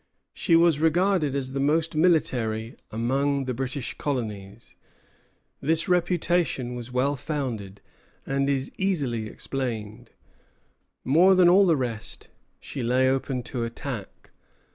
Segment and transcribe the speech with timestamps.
[0.33, 4.75] She was regarded as the most military among the British colonies.
[5.61, 7.81] This reputation was well founded,
[8.25, 10.09] and is easily explained.
[11.05, 12.29] More than all the rest,
[12.59, 14.31] she lay open to attack.